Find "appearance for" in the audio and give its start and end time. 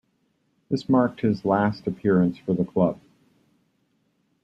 1.85-2.55